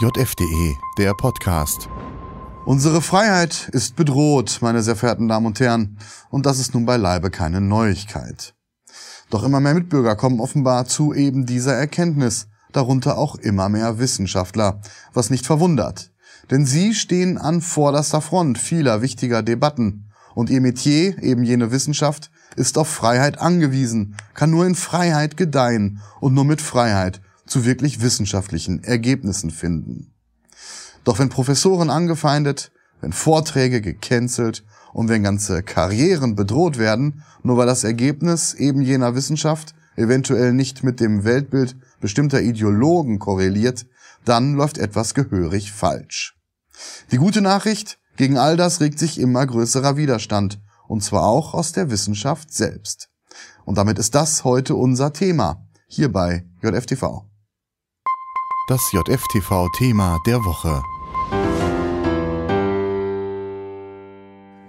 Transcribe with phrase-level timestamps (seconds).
[0.00, 1.88] JFDE, der Podcast.
[2.64, 5.98] Unsere Freiheit ist bedroht, meine sehr verehrten Damen und Herren,
[6.30, 8.54] und das ist nun beileibe keine Neuigkeit.
[9.28, 14.80] Doch immer mehr Mitbürger kommen offenbar zu eben dieser Erkenntnis, darunter auch immer mehr Wissenschaftler,
[15.14, 16.12] was nicht verwundert.
[16.52, 20.04] Denn sie stehen an vorderster Front vieler wichtiger Debatten,
[20.36, 26.00] und ihr Metier, eben jene Wissenschaft, ist auf Freiheit angewiesen, kann nur in Freiheit gedeihen
[26.20, 30.12] und nur mit Freiheit zu wirklich wissenschaftlichen Ergebnissen finden.
[31.04, 32.70] Doch wenn Professoren angefeindet,
[33.00, 39.14] wenn Vorträge gecancelt und wenn ganze Karrieren bedroht werden, nur weil das Ergebnis eben jener
[39.14, 43.86] Wissenschaft eventuell nicht mit dem Weltbild bestimmter Ideologen korreliert,
[44.24, 46.36] dann läuft etwas gehörig falsch.
[47.10, 51.72] Die gute Nachricht, gegen all das regt sich immer größerer Widerstand, und zwar auch aus
[51.72, 53.08] der Wissenschaft selbst.
[53.64, 57.28] Und damit ist das heute unser Thema, hier bei JFTV.
[58.68, 60.82] Das JFTV-Thema der Woche.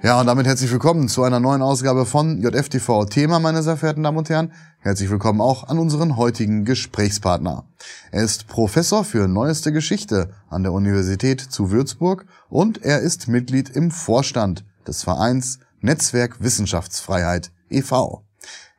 [0.01, 4.03] Ja, und damit herzlich willkommen zu einer neuen Ausgabe von JFTV Thema, meine sehr verehrten
[4.03, 4.53] Damen und Herren.
[4.79, 7.65] Herzlich willkommen auch an unseren heutigen Gesprächspartner.
[8.13, 13.67] Er ist Professor für Neueste Geschichte an der Universität zu Würzburg und er ist Mitglied
[13.67, 18.23] im Vorstand des Vereins Netzwerk Wissenschaftsfreiheit e.V.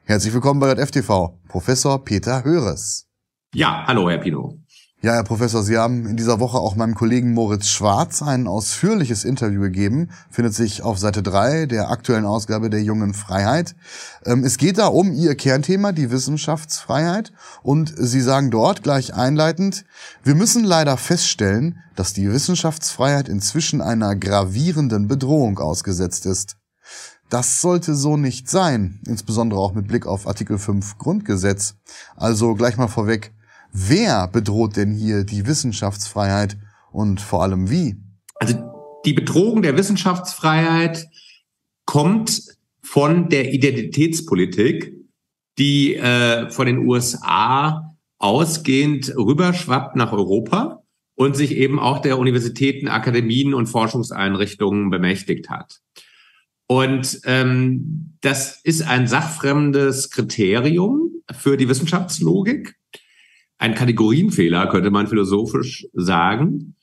[0.05, 3.10] Herzlich willkommen bei JFTV, Professor Peter Höres.
[3.52, 4.60] Ja, hallo, Herr Pino.
[5.02, 9.24] Ja, Herr Professor, Sie haben in dieser Woche auch meinem Kollegen Moritz Schwarz ein ausführliches
[9.24, 13.74] Interview gegeben, findet sich auf Seite 3 der aktuellen Ausgabe der Jungen Freiheit.
[14.26, 17.32] Ähm, es geht da um Ihr Kernthema, die Wissenschaftsfreiheit.
[17.62, 19.86] Und Sie sagen dort gleich einleitend,
[20.22, 26.58] wir müssen leider feststellen, dass die Wissenschaftsfreiheit inzwischen einer gravierenden Bedrohung ausgesetzt ist.
[27.30, 31.76] Das sollte so nicht sein, insbesondere auch mit Blick auf Artikel 5 Grundgesetz.
[32.16, 33.32] Also gleich mal vorweg,
[33.72, 36.56] Wer bedroht denn hier die Wissenschaftsfreiheit
[36.92, 37.96] und vor allem wie?
[38.36, 38.54] Also
[39.04, 41.08] die Bedrohung der Wissenschaftsfreiheit
[41.86, 42.42] kommt
[42.82, 44.95] von der Identitätspolitik,
[45.58, 50.83] die äh, von den USA ausgehend rüberschwappt nach Europa
[51.14, 55.80] und sich eben auch der Universitäten, Akademien und Forschungseinrichtungen bemächtigt hat.
[56.66, 62.80] Und ähm, das ist ein sachfremdes Kriterium für die Wissenschaftslogik
[63.60, 66.74] ein Kategorienfehler, könnte man philosophisch sagen.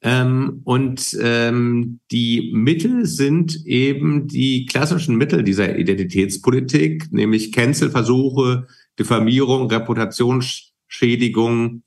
[0.00, 8.66] Ähm, und ähm, die Mittel sind eben die klassischen Mittel dieser Identitätspolitik, nämlich Cancelversuche,
[8.98, 11.82] Diffamierung, Reputationsschädigung,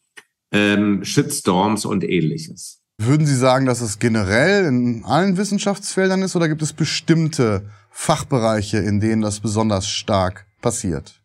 [0.51, 2.83] ähm, Shitstorms und ähnliches.
[3.01, 8.77] Würden Sie sagen, dass es generell in allen Wissenschaftsfeldern ist oder gibt es bestimmte Fachbereiche,
[8.77, 11.19] in denen das besonders stark passiert?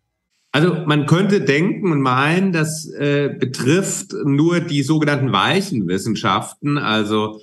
[0.53, 7.41] Also man könnte denken und meinen, das äh, betrifft nur die sogenannten weichen Wissenschaften, also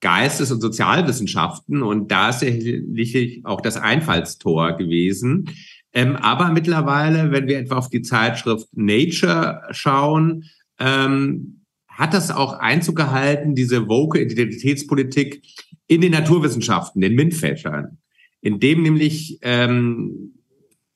[0.00, 1.82] Geistes- und Sozialwissenschaften.
[1.82, 5.50] Und da ist sicherlich auch das Einfallstor gewesen.
[5.92, 10.44] Ähm, aber mittlerweile, wenn wir etwa auf die Zeitschrift Nature schauen,
[10.78, 15.42] ähm, hat das auch Einzug gehalten, diese woke Identitätspolitik
[15.86, 17.98] in den Naturwissenschaften, den MINT-Fächern,
[18.40, 20.34] in dem nämlich ähm,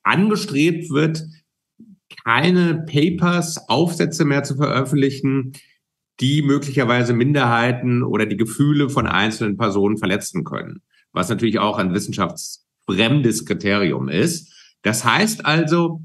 [0.04, 1.24] angestrebt wird,
[2.24, 5.52] keine Papers, Aufsätze mehr zu veröffentlichen,
[6.20, 11.94] die möglicherweise Minderheiten oder die Gefühle von einzelnen Personen verletzen können, was natürlich auch ein
[11.94, 14.52] wissenschaftsfremdes Kriterium ist.
[14.82, 16.02] Das heißt also,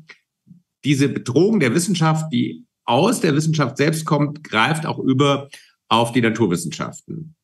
[0.83, 5.49] diese Bedrohung der Wissenschaft, die aus der Wissenschaft selbst kommt, greift auch über
[5.89, 7.36] auf die Naturwissenschaften.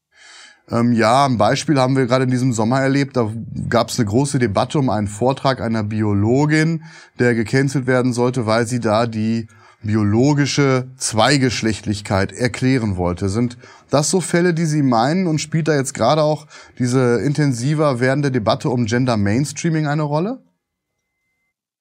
[0.70, 3.18] Ähm, ja, ein Beispiel haben wir gerade in diesem Sommer erlebt.
[3.18, 3.32] Da
[3.70, 6.84] gab es eine große Debatte um einen Vortrag einer Biologin,
[7.20, 9.48] der gecancelt werden sollte, weil sie da die
[9.84, 13.28] biologische Zweigeschlechtlichkeit erklären wollte.
[13.28, 13.58] Sind
[13.90, 16.48] das so Fälle, die Sie meinen und spielt da jetzt gerade auch
[16.80, 20.42] diese intensiver werdende Debatte um Gender Mainstreaming eine Rolle?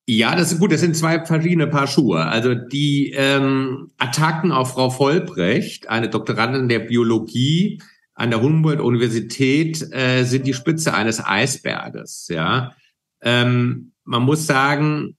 [0.07, 0.73] Ja, das ist gut.
[0.73, 2.27] Das sind zwei verschiedene Paar Schuhe.
[2.27, 7.81] Also die ähm, Attacken auf Frau Vollbrecht, eine Doktorandin der Biologie,
[8.15, 12.29] an der Humboldt-Universität äh, sind die Spitze eines Eisberges.
[12.29, 12.75] Ja,
[13.23, 15.17] ähm, man muss sagen,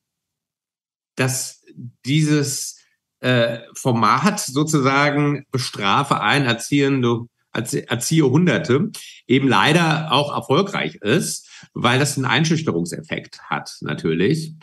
[1.15, 1.63] dass
[2.05, 2.79] dieses
[3.19, 8.89] äh, Format sozusagen bestrafe ein Erziehende, Erzieher Hunderte
[9.27, 14.55] eben leider auch erfolgreich ist, weil das einen Einschüchterungseffekt hat natürlich.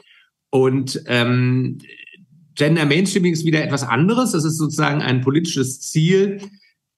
[0.51, 1.79] Und ähm,
[2.55, 4.33] Gender Mainstreaming ist wieder etwas anderes.
[4.33, 6.41] Das ist sozusagen ein politisches Ziel,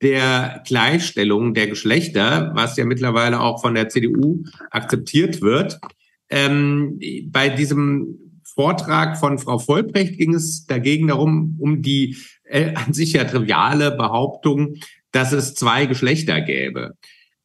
[0.02, 5.78] der Gleichstellung der Geschlechter, was ja mittlerweile auch von der CDU akzeptiert wird.
[6.28, 12.93] Ähm, bei diesem Vortrag von Frau Vollbrecht ging es dagegen darum, um die äh, an
[12.93, 14.76] sich ja triviale Behauptung,
[15.12, 16.94] dass es zwei Geschlechter gäbe.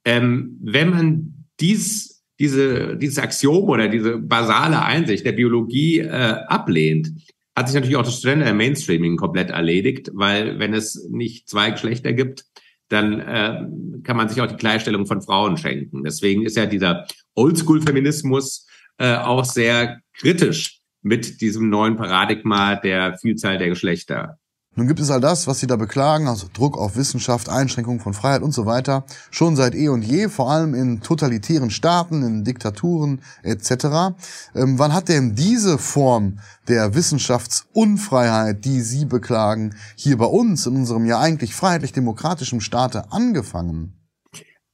[0.03, 7.11] Ähm, wenn man dies, diese, dieses Axiom oder diese basale Einsicht der Biologie äh, ablehnt,
[7.57, 12.13] hat sich natürlich auch das Gender Mainstreaming komplett erledigt, weil wenn es nicht zwei Geschlechter
[12.13, 12.45] gibt,
[12.87, 13.65] dann äh,
[14.03, 16.03] kann man sich auch die Gleichstellung von Frauen schenken.
[16.03, 18.67] Deswegen ist ja dieser Oldschool-Feminismus
[18.99, 24.37] äh, auch sehr kritisch mit diesem neuen Paradigma der Vielzahl der Geschlechter.
[24.77, 28.13] Nun gibt es all das, was Sie da beklagen, also Druck auf Wissenschaft, Einschränkung von
[28.13, 32.43] Freiheit und so weiter, schon seit eh und je, vor allem in totalitären Staaten, in
[32.43, 34.13] Diktaturen etc.
[34.53, 36.37] Ähm, wann hat denn diese Form
[36.67, 43.93] der Wissenschaftsunfreiheit, die Sie beklagen, hier bei uns in unserem ja eigentlich freiheitlich-demokratischen Staate angefangen?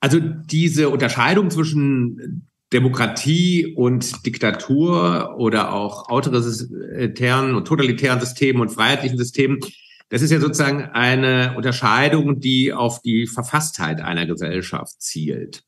[0.01, 9.17] Also diese Unterscheidung zwischen Demokratie und Diktatur oder auch autoritären und totalitären Systemen und freiheitlichen
[9.17, 9.59] Systemen,
[10.13, 15.63] das ist ja sozusagen eine Unterscheidung, die auf die Verfasstheit einer Gesellschaft zielt.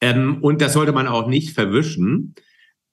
[0.00, 2.34] Ähm, und das sollte man auch nicht verwischen.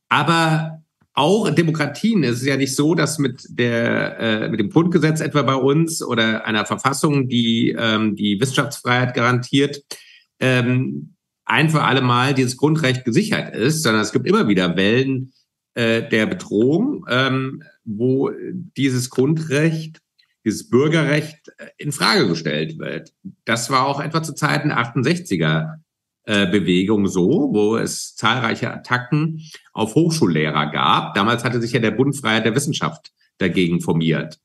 [0.09, 0.83] Aber
[1.15, 5.41] auch Demokratien ist es ja nicht so, dass mit der äh, mit dem Grundgesetz etwa
[5.41, 9.81] bei uns oder einer Verfassung, die ähm, die Wissenschaftsfreiheit garantiert,
[10.39, 11.15] ähm,
[11.45, 15.33] ein für alle Mal dieses Grundrecht gesichert ist, sondern es gibt immer wieder Wellen
[15.73, 18.29] äh, der Bedrohung, ähm, wo
[18.77, 20.04] dieses Grundrecht
[20.45, 23.11] dieses Bürgerrecht äh, in Frage gestellt wird.
[23.43, 25.79] Das war auch etwa zu Zeiten der 68er
[26.27, 29.41] äh, Bewegung so, wo es zahlreiche Attacken
[29.73, 31.13] auf Hochschullehrer gab.
[31.15, 34.39] Damals hatte sich ja der Bund Freiheit der Wissenschaft dagegen formiert.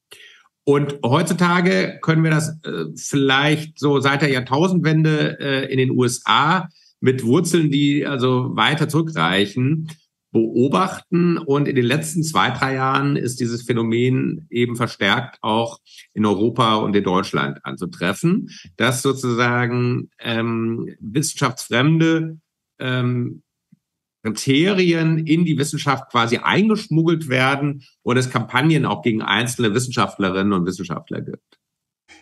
[0.65, 6.69] Und heutzutage können wir das äh, vielleicht so seit der Jahrtausendwende äh, in den USA
[7.01, 9.89] mit Wurzeln, die also weiter zurückreichen,
[10.33, 11.39] beobachten.
[11.39, 15.79] Und in den letzten zwei, drei Jahren ist dieses Phänomen eben verstärkt auch
[16.15, 22.39] in Europa und in Deutschland anzutreffen, dass sozusagen ähm, wissenschaftsfremde
[22.79, 23.43] ähm,
[24.23, 30.67] Kriterien in die Wissenschaft quasi eingeschmuggelt werden und es Kampagnen auch gegen einzelne Wissenschaftlerinnen und
[30.67, 31.60] Wissenschaftler gibt.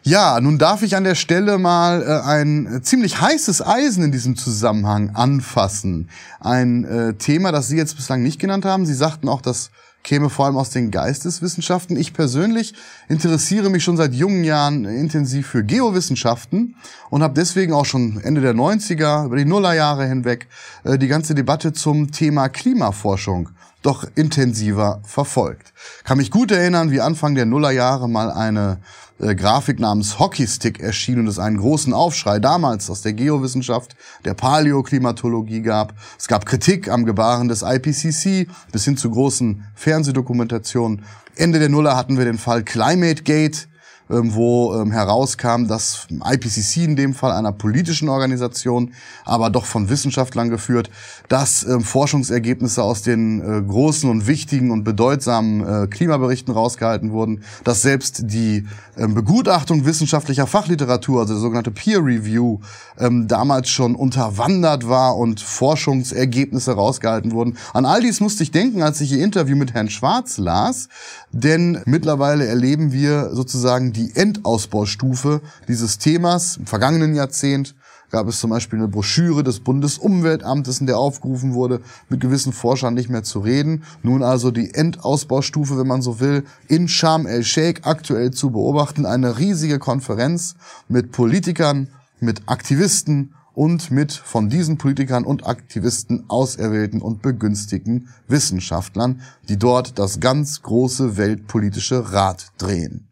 [0.03, 4.37] Ja, nun darf ich an der Stelle mal äh, ein ziemlich heißes Eisen in diesem
[4.37, 6.09] Zusammenhang anfassen.
[6.41, 8.87] Ein äh, Thema, das Sie jetzt bislang nicht genannt haben.
[8.87, 9.71] Sie sagten auch, das
[10.05, 11.97] käme vor allem aus den Geisteswissenschaften.
[11.97, 12.75] Ich persönlich
[13.09, 16.77] interessiere mich schon seit jungen Jahren intensiv für Geowissenschaften
[17.11, 20.47] und habe deswegen auch schon Ende der 90er, über die Nullerjahre hinweg,
[20.85, 23.51] äh, die ganze Debatte zum Thema Klimaforschung
[23.83, 25.73] doch intensiver verfolgt.
[26.05, 28.81] Kann mich gut erinnern, wie Anfang der Nullerjahre mal eine
[29.21, 34.35] äh, Grafik namens Hockeystick erschien und es einen großen Aufschrei damals aus der Geowissenschaft, der
[34.35, 35.95] Paläoklimatologie gab.
[36.19, 41.05] Es gab Kritik am Gebaren des IPCC bis hin zu großen Fernsehdokumentationen.
[41.37, 43.68] Ende der Nuller hatten wir den Fall Climate Gate,
[44.11, 48.95] ähm, wo ähm, herauskam, dass IPCC in dem Fall einer politischen Organisation,
[49.25, 50.91] aber doch von Wissenschaftlern geführt,
[51.29, 57.43] dass ähm, Forschungsergebnisse aus den äh, großen und wichtigen und bedeutsamen äh, Klimaberichten rausgehalten wurden,
[57.65, 58.67] dass selbst die
[58.97, 62.59] Begutachtung wissenschaftlicher Fachliteratur, also der sogenannte Peer Review,
[62.97, 67.57] damals schon unterwandert war und Forschungsergebnisse rausgehalten wurden.
[67.75, 70.89] An all dies musste ich denken, als ich Ihr Interview mit Herrn Schwarz las,
[71.33, 76.57] denn mittlerweile erleben wir sozusagen die Endausbaustufe dieses Themas.
[76.57, 77.75] Im vergangenen Jahrzehnt
[78.11, 82.95] gab es zum Beispiel eine Broschüre des Bundesumweltamtes, in der aufgerufen wurde, mit gewissen Forschern
[82.95, 83.85] nicht mehr zu reden.
[84.03, 89.05] Nun also die Endausbaustufe, wenn man so will, in Sharm el-Sheikh aktuell zu beobachten.
[89.05, 90.55] Eine riesige Konferenz
[90.89, 91.89] mit Politikern,
[92.21, 99.99] mit Aktivisten und mit von diesen Politikern und Aktivisten auserwählten und begünstigten Wissenschaftlern, die dort
[99.99, 103.09] das ganz große weltpolitische Rad drehen.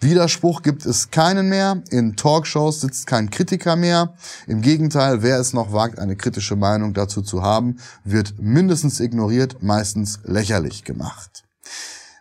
[0.00, 1.84] Widerspruch gibt es keinen mehr.
[1.90, 4.14] In Talkshows sitzt kein Kritiker mehr.
[4.48, 9.62] Im Gegenteil, wer es noch wagt, eine kritische Meinung dazu zu haben, wird mindestens ignoriert,
[9.62, 11.44] meistens lächerlich gemacht.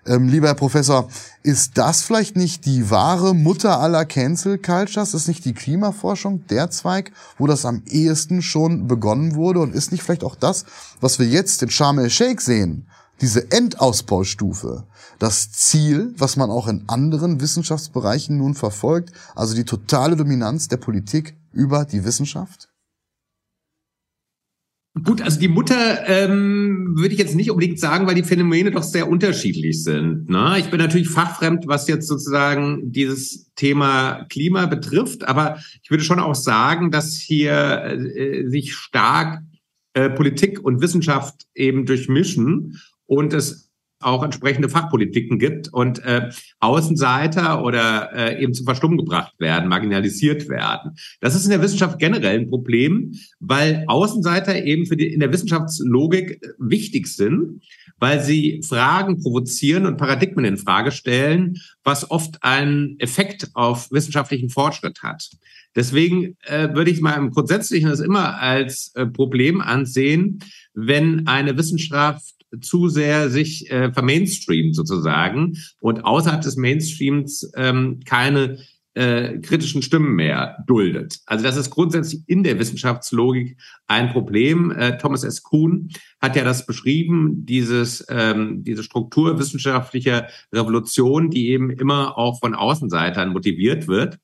[0.05, 1.07] Ähm, lieber Herr Professor,
[1.43, 5.13] ist das vielleicht nicht die wahre Mutter aller Cancel Cultures?
[5.13, 9.60] Ist nicht die Klimaforschung der Zweig, wo das am ehesten schon begonnen wurde?
[9.60, 10.65] Und ist nicht vielleicht auch das,
[11.00, 12.88] was wir jetzt in Sharm el-Sheikh sehen,
[13.22, 14.83] diese Endausbaustufe,
[15.19, 20.77] das Ziel, was man auch in anderen Wissenschaftsbereichen nun verfolgt, also die totale Dominanz der
[20.77, 22.73] Politik über die Wissenschaft?
[25.01, 28.83] Gut, also die Mutter ähm, würde ich jetzt nicht unbedingt sagen, weil die Phänomene doch
[28.83, 30.29] sehr unterschiedlich sind.
[30.29, 30.57] Ne?
[30.59, 36.19] Ich bin natürlich fachfremd, was jetzt sozusagen dieses Thema Klima betrifft, aber ich würde schon
[36.19, 39.41] auch sagen, dass hier äh, sich stark
[39.93, 43.62] äh, Politik und Wissenschaft eben durchmischen und es
[44.05, 46.29] auch entsprechende Fachpolitiken gibt und äh,
[46.60, 50.91] Außenseiter oder äh, eben zum Verstummen gebracht werden, marginalisiert werden.
[51.22, 55.31] Das ist in der Wissenschaft generell ein Problem, weil Außenseiter eben für die, in der
[55.31, 57.62] Wissenschaftslogik wichtig sind,
[58.00, 64.50] weil sie Fragen provozieren und Paradigmen in Frage stellen, was oft einen Effekt auf wissenschaftlichen
[64.50, 65.29] Fortschritt hat.
[65.75, 70.39] Deswegen äh, würde ich mal im Grundsätzlichen das immer als äh, Problem ansehen,
[70.74, 78.60] wenn eine Wissenschaft zu sehr sich äh, vermainstreamt sozusagen und außerhalb des Mainstreams ähm, keine
[78.95, 81.19] äh, kritischen Stimmen mehr duldet.
[81.25, 83.57] Also das ist grundsätzlich in der Wissenschaftslogik
[83.88, 84.72] ein Problem.
[84.72, 85.41] Äh, Thomas S.
[85.41, 85.89] Kuhn
[86.22, 92.53] hat ja das beschrieben, dieses, ähm, diese Struktur wissenschaftlicher Revolution, die eben immer auch von
[92.53, 94.19] Außenseitern motiviert wird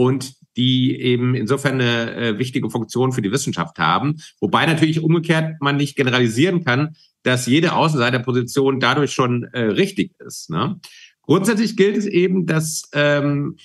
[0.00, 4.16] und die eben insofern eine äh, wichtige Funktion für die Wissenschaft haben.
[4.40, 10.48] Wobei natürlich umgekehrt man nicht generalisieren kann, dass jede Außenseiterposition dadurch schon äh, richtig ist.
[10.48, 10.80] Ne?
[11.20, 13.58] Grundsätzlich gilt es eben, dass ähm,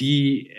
[0.00, 0.52] die,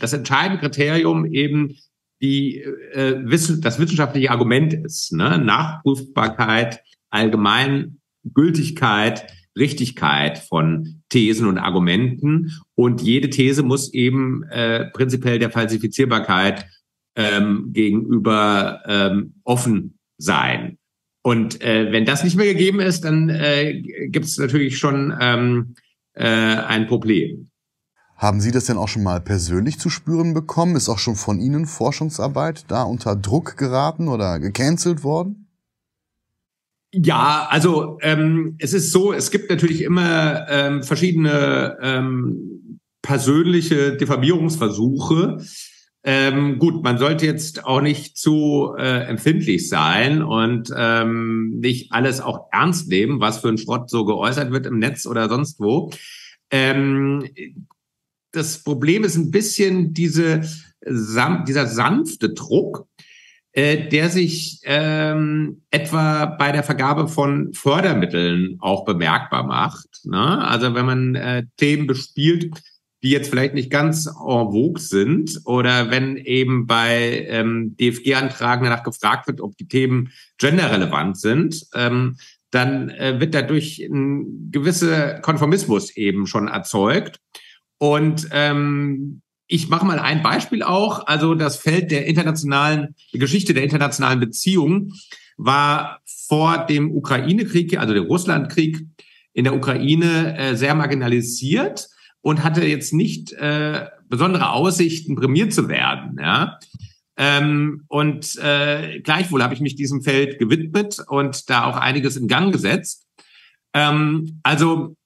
[0.00, 1.76] das entscheidende Kriterium eben
[2.20, 3.22] die, äh,
[3.60, 5.12] das wissenschaftliche Argument ist.
[5.12, 5.38] Ne?
[5.38, 6.80] Nachprüfbarkeit,
[7.10, 9.24] Allgemeingültigkeit,
[9.56, 12.52] Richtigkeit von Thesen und Argumenten.
[12.74, 16.66] Und jede These muss eben äh, prinzipiell der Falsifizierbarkeit
[17.16, 20.78] ähm, gegenüber ähm, offen sein.
[21.22, 25.74] Und äh, wenn das nicht mehr gegeben ist, dann äh, gibt es natürlich schon ähm,
[26.12, 27.50] äh, ein Problem.
[28.16, 30.76] Haben Sie das denn auch schon mal persönlich zu spüren bekommen?
[30.76, 35.45] Ist auch schon von Ihnen Forschungsarbeit da unter Druck geraten oder gecancelt worden?
[36.98, 45.38] Ja, also ähm, es ist so, es gibt natürlich immer ähm, verschiedene ähm, persönliche Diffamierungsversuche.
[46.04, 52.22] Ähm, gut, man sollte jetzt auch nicht zu äh, empfindlich sein und ähm, nicht alles
[52.22, 55.92] auch ernst nehmen, was für ein Schrott so geäußert wird im Netz oder sonst wo.
[56.50, 57.28] Ähm,
[58.32, 60.48] das Problem ist ein bisschen diese,
[60.82, 62.86] dieser sanfte Druck,
[63.56, 69.88] äh, der sich ähm, etwa bei der Vergabe von Fördermitteln auch bemerkbar macht.
[70.04, 70.46] Ne?
[70.46, 72.52] Also wenn man äh, Themen bespielt,
[73.02, 78.82] die jetzt vielleicht nicht ganz en vogue sind oder wenn eben bei ähm, DFG-Antragen danach
[78.82, 82.18] gefragt wird, ob die Themen genderrelevant sind, ähm,
[82.50, 87.20] dann äh, wird dadurch ein gewisser Konformismus eben schon erzeugt.
[87.78, 91.06] Und ähm, ich mache mal ein Beispiel auch.
[91.06, 94.92] Also das Feld der internationalen die Geschichte der internationalen Beziehungen
[95.36, 98.86] war vor dem Ukraine-Krieg, also der Russland-Krieg
[99.32, 101.88] in der Ukraine, äh, sehr marginalisiert
[102.22, 106.18] und hatte jetzt nicht äh, besondere Aussichten, prämiert zu werden.
[106.18, 106.58] Ja?
[107.16, 112.28] Ähm, und äh, gleichwohl habe ich mich diesem Feld gewidmet und da auch einiges in
[112.28, 113.06] Gang gesetzt.
[113.74, 114.96] Ähm, also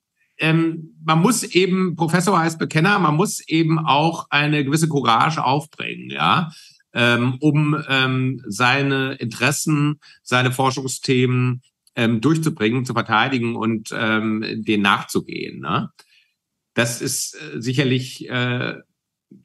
[0.40, 6.11] ähm, man muss eben, Professor heißt Bekenner, man muss eben auch eine gewisse Courage aufbringen,
[6.11, 6.50] ja,
[6.92, 11.62] ähm, um ähm, seine Interessen, seine Forschungsthemen
[11.94, 15.61] ähm, durchzubringen, zu verteidigen und ähm, denen nachzugehen.
[15.61, 15.90] Ne?
[16.75, 18.76] Das ist äh, sicherlich, äh,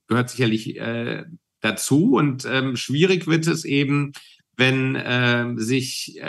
[0.08, 1.26] gehört sicherlich äh,
[1.60, 4.14] dazu und ähm, schwierig wird es eben,
[4.56, 6.24] wenn äh, sich äh,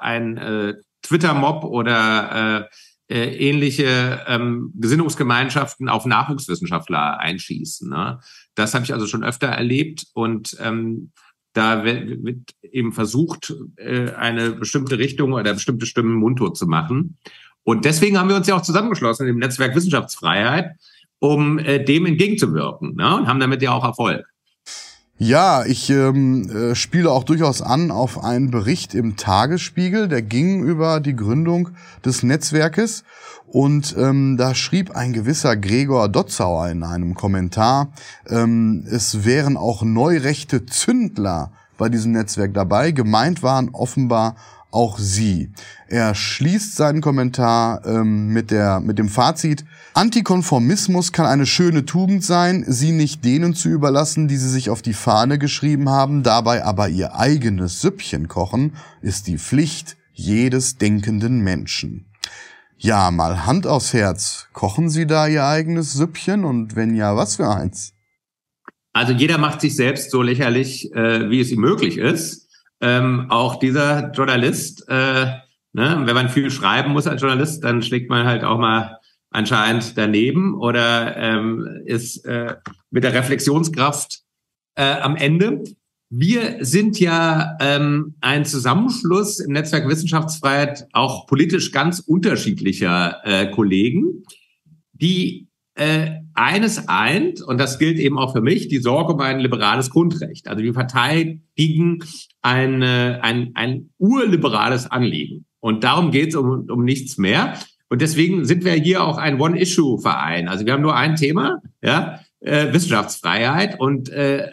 [0.00, 2.74] ein äh, Twitter-Mob oder äh,
[3.10, 7.90] äh, ähnliche ähm, Gesinnungsgemeinschaften auf Nachwuchswissenschaftler einschießen.
[7.90, 8.20] Ne?
[8.54, 11.10] Das habe ich also schon öfter erlebt und ähm,
[11.52, 17.18] da wird eben versucht, äh, eine bestimmte Richtung oder bestimmte Stimmen mundtot zu machen.
[17.64, 20.76] Und deswegen haben wir uns ja auch zusammengeschlossen im Netzwerk Wissenschaftsfreiheit,
[21.18, 23.16] um äh, dem entgegenzuwirken ne?
[23.16, 24.24] und haben damit ja auch Erfolg.
[25.22, 30.62] Ja, ich ähm, äh, spiele auch durchaus an auf einen Bericht im Tagesspiegel, der ging
[30.62, 31.68] über die Gründung
[32.02, 33.04] des Netzwerkes
[33.46, 37.92] und ähm, da schrieb ein gewisser Gregor Dotzauer in einem Kommentar,
[38.30, 42.90] ähm, es wären auch neurechte Zündler bei diesem Netzwerk dabei.
[42.90, 44.36] Gemeint waren offenbar
[44.70, 45.50] auch sie.
[45.86, 52.24] Er schließt seinen Kommentar ähm, mit, der, mit dem Fazit, Antikonformismus kann eine schöne Tugend
[52.24, 56.64] sein, sie nicht denen zu überlassen, die sie sich auf die Fahne geschrieben haben, dabei
[56.64, 62.06] aber ihr eigenes Süppchen kochen, ist die Pflicht jedes denkenden Menschen.
[62.76, 67.36] Ja, mal Hand aufs Herz, kochen Sie da Ihr eigenes Süppchen und wenn ja, was
[67.36, 67.92] für eins?
[68.92, 73.56] Also jeder macht sich selbst so lächerlich, äh, wie es ihm möglich ist ähm, auch
[73.56, 75.26] dieser Journalist, äh,
[75.72, 78.98] ne, wenn man viel schreiben muss als Journalist, dann schlägt man halt auch mal
[79.30, 82.56] anscheinend daneben oder ähm, ist äh,
[82.90, 84.22] mit der Reflexionskraft
[84.74, 85.62] äh, am Ende.
[86.12, 94.24] Wir sind ja ähm, ein Zusammenschluss im Netzwerk Wissenschaftsfreiheit auch politisch ganz unterschiedlicher äh, Kollegen,
[94.92, 95.46] die
[95.76, 99.90] äh, eines eint, und das gilt eben auch für mich, die Sorge um ein liberales
[99.90, 100.48] Grundrecht.
[100.48, 102.04] Also wir verteidigen
[102.42, 105.46] ein, ein, ein urliberales Anliegen.
[105.60, 107.54] Und darum geht es um, um nichts mehr.
[107.90, 110.48] Und deswegen sind wir hier auch ein One-Issue-Verein.
[110.48, 114.48] Also wir haben nur ein Thema, ja, äh, Wissenschaftsfreiheit und äh,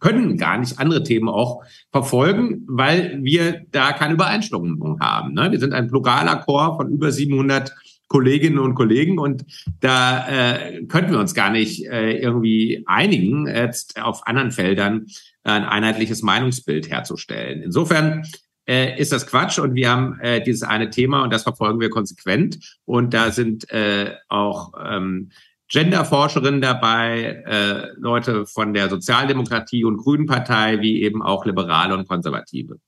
[0.00, 1.62] können gar nicht andere Themen auch
[1.92, 5.34] verfolgen, weil wir da keine Übereinstimmung haben.
[5.34, 5.52] Ne?
[5.52, 7.72] Wir sind ein pluraler Chor von über 700
[8.08, 9.44] Kolleginnen und Kollegen und
[9.78, 15.06] da äh, könnten wir uns gar nicht äh, irgendwie einigen, jetzt auf anderen Feldern
[15.44, 17.62] ein einheitliches Meinungsbild herzustellen.
[17.62, 18.24] Insofern
[18.66, 21.90] äh, ist das Quatsch und wir haben äh, dieses eine Thema und das verfolgen wir
[21.90, 25.30] konsequent und da sind äh, auch ähm,
[25.68, 32.08] Genderforscherinnen dabei, äh, Leute von der Sozialdemokratie und Grünen Partei, wie eben auch Liberale und
[32.08, 32.78] Konservative.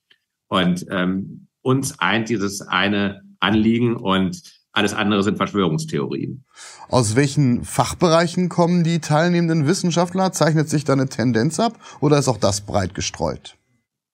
[0.48, 6.44] Und ähm, uns eint dieses eine Anliegen und alles andere sind Verschwörungstheorien.
[6.88, 10.32] Aus welchen Fachbereichen kommen die teilnehmenden Wissenschaftler?
[10.32, 13.56] Zeichnet sich da eine Tendenz ab oder ist auch das breit gestreut?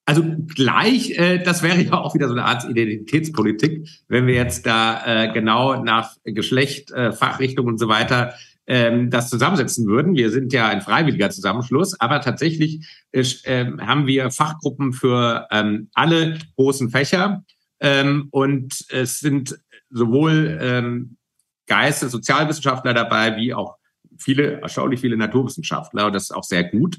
[0.08, 0.24] Also
[0.54, 5.02] gleich, äh, das wäre ja auch wieder so eine Art Identitätspolitik, wenn wir jetzt da
[5.04, 8.32] äh, genau nach Geschlecht, äh, Fachrichtung und so weiter
[8.66, 10.14] ähm, das zusammensetzen würden.
[10.14, 16.38] Wir sind ja ein freiwilliger Zusammenschluss, aber tatsächlich äh, haben wir Fachgruppen für ähm, alle
[16.56, 17.44] großen Fächer
[17.78, 19.58] ähm, und es sind
[19.90, 21.18] sowohl ähm,
[21.66, 23.76] Geistes-, Sozialwissenschaftler dabei, wie auch
[24.16, 26.98] viele, erstaunlich viele Naturwissenschaftler und das ist auch sehr gut.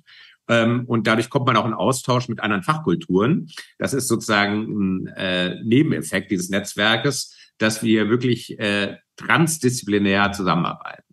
[0.50, 3.50] Ähm, und dadurch kommt man auch in Austausch mit anderen Fachkulturen.
[3.77, 11.03] Das ist sozusagen ein äh, Nebeneffekt dieses Netzwerkes, dass wir wirklich äh, transdisziplinär zusammenarbeiten.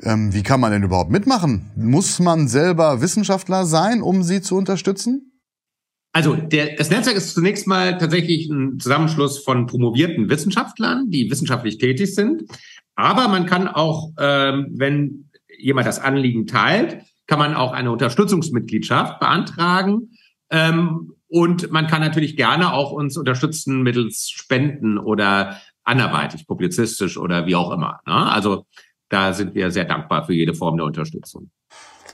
[0.00, 1.70] Ähm, wie kann man denn überhaupt mitmachen?
[1.76, 5.32] Muss man selber Wissenschaftler sein, um sie zu unterstützen?
[6.12, 11.78] Also der, das Netzwerk ist zunächst mal tatsächlich ein Zusammenschluss von promovierten Wissenschaftlern, die wissenschaftlich
[11.78, 12.44] tätig sind.
[12.94, 19.20] Aber man kann auch, ähm, wenn jemand das Anliegen teilt, kann man auch eine Unterstützungsmitgliedschaft
[19.20, 20.10] beantragen.
[20.50, 27.46] Ähm, und man kann natürlich gerne auch uns unterstützen mittels Spenden oder anderweitig, publizistisch oder
[27.46, 28.00] wie auch immer.
[28.06, 28.14] Ne?
[28.14, 28.64] Also
[29.10, 31.50] da sind wir sehr dankbar für jede Form der Unterstützung.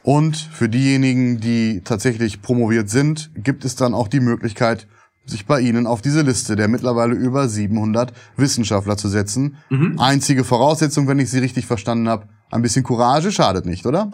[0.02, 4.86] Und für diejenigen, die tatsächlich promoviert sind, gibt es dann auch die Möglichkeit,
[5.26, 9.56] sich bei Ihnen auf diese Liste der mittlerweile über 700 Wissenschaftler zu setzen.
[9.70, 9.98] Mhm.
[9.98, 14.10] Einzige Voraussetzung, wenn ich Sie richtig verstanden habe, ein bisschen Courage schadet nicht, oder?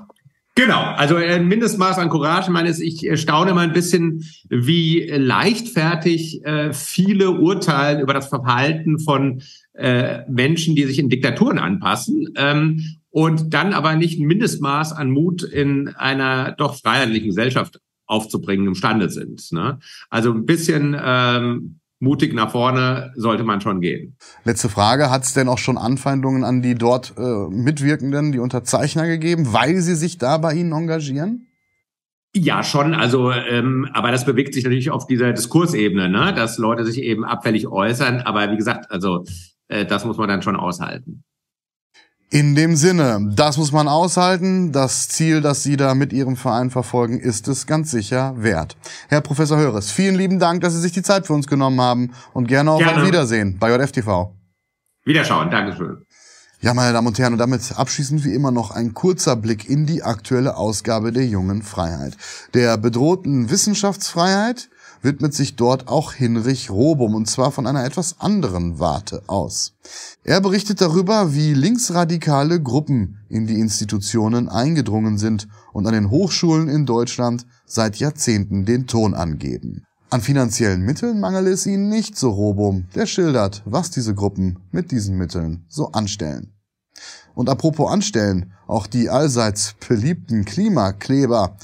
[0.61, 2.49] Genau, also ein Mindestmaß an Courage.
[2.49, 8.99] Ich meine, ich staune mal ein bisschen, wie leichtfertig äh, viele urteilen über das Verhalten
[8.99, 9.41] von
[9.73, 15.11] äh, Menschen, die sich in Diktaturen anpassen ähm, und dann aber nicht ein Mindestmaß an
[15.11, 19.53] Mut in einer doch freiheitlichen Gesellschaft aufzubringen imstande sind.
[19.53, 19.79] Ne?
[20.11, 24.17] Also ein bisschen ähm, mutig nach vorne sollte man schon gehen.
[24.45, 29.07] Letzte Frage, hat es denn auch schon Anfeindungen an die dort äh, Mitwirkenden, die Unterzeichner
[29.07, 31.47] gegeben, weil sie sich da bei Ihnen engagieren?
[32.35, 32.95] Ja, schon.
[32.95, 36.33] Also, ähm, aber das bewegt sich natürlich auf dieser Diskursebene, ne?
[36.33, 38.21] dass Leute sich eben abfällig äußern.
[38.21, 39.25] Aber wie gesagt, also
[39.69, 41.25] äh, das muss man dann schon aushalten.
[42.33, 44.71] In dem Sinne, das muss man aushalten.
[44.71, 48.77] Das Ziel, das Sie da mit Ihrem Verein verfolgen, ist es ganz sicher wert.
[49.09, 52.13] Herr Professor Höres, vielen lieben Dank, dass Sie sich die Zeit für uns genommen haben
[52.33, 52.99] und gerne auch gerne.
[52.99, 54.33] ein Wiedersehen bei JFTV.
[55.05, 56.05] Wiederschauen, Dankeschön.
[56.61, 59.87] Ja, meine Damen und Herren, und damit abschließend wie immer noch ein kurzer Blick in
[59.87, 62.17] die aktuelle Ausgabe der jungen Freiheit.
[62.55, 64.70] Der bedrohten Wissenschaftsfreiheit,
[65.03, 69.73] widmet sich dort auch Hinrich Robum und zwar von einer etwas anderen Warte aus.
[70.25, 76.69] Er berichtet darüber, wie linksradikale Gruppen in die Institutionen eingedrungen sind und an den Hochschulen
[76.69, 79.87] in Deutschland seit Jahrzehnten den Ton angeben.
[80.11, 84.91] An finanziellen Mitteln mangele es ihnen nicht, so Robum, der schildert, was diese Gruppen mit
[84.91, 86.53] diesen Mitteln so anstellen.
[87.35, 91.57] Und apropos anstellen, auch die allseits beliebten Klimakleber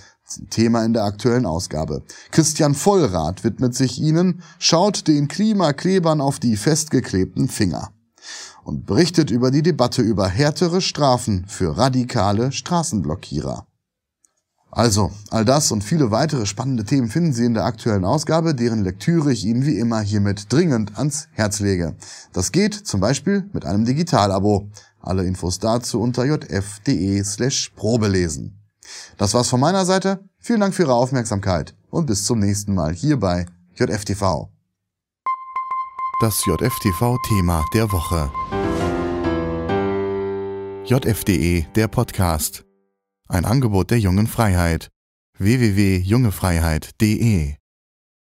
[0.51, 2.03] Thema in der aktuellen Ausgabe.
[2.31, 7.91] Christian Vollrath widmet sich ihnen, schaut den Klimaklebern auf die festgeklebten Finger
[8.65, 13.67] und berichtet über die Debatte über härtere Strafen für radikale Straßenblockierer.
[14.73, 18.83] Also, all das und viele weitere spannende Themen finden Sie in der aktuellen Ausgabe, deren
[18.83, 21.97] Lektüre ich Ihnen wie immer hiermit dringend ans Herz lege.
[22.33, 24.69] Das geht zum Beispiel mit einem Digitalabo.
[25.01, 28.66] Alle Infos dazu unter jf.de slash probelesen.
[29.17, 30.25] Das war's von meiner Seite.
[30.39, 34.49] Vielen Dank für Ihre Aufmerksamkeit und bis zum nächsten Mal hier bei JFTV.
[36.21, 38.31] Das JFTV-Thema der Woche.
[40.87, 42.65] JFDE, der Podcast.
[43.29, 44.89] Ein Angebot der jungen Freiheit.
[45.39, 47.57] www.jungefreiheit.de